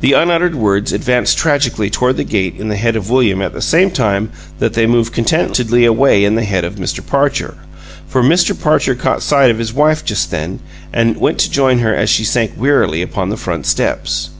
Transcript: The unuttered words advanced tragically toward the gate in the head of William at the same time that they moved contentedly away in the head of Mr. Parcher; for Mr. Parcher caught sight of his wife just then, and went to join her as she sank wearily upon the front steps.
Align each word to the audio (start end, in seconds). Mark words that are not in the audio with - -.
The 0.00 0.14
unuttered 0.14 0.54
words 0.54 0.94
advanced 0.94 1.36
tragically 1.36 1.90
toward 1.90 2.16
the 2.16 2.24
gate 2.24 2.54
in 2.56 2.68
the 2.68 2.76
head 2.76 2.96
of 2.96 3.10
William 3.10 3.42
at 3.42 3.52
the 3.52 3.60
same 3.60 3.90
time 3.90 4.30
that 4.60 4.72
they 4.72 4.86
moved 4.86 5.12
contentedly 5.12 5.84
away 5.84 6.24
in 6.24 6.36
the 6.36 6.44
head 6.44 6.64
of 6.64 6.76
Mr. 6.76 7.06
Parcher; 7.06 7.56
for 8.08 8.22
Mr. 8.22 8.58
Parcher 8.58 8.94
caught 8.94 9.22
sight 9.22 9.50
of 9.50 9.58
his 9.58 9.74
wife 9.74 10.06
just 10.06 10.30
then, 10.30 10.60
and 10.90 11.18
went 11.18 11.38
to 11.40 11.50
join 11.50 11.80
her 11.80 11.94
as 11.94 12.08
she 12.08 12.24
sank 12.24 12.52
wearily 12.56 13.02
upon 13.02 13.28
the 13.28 13.36
front 13.36 13.66
steps. 13.66 14.30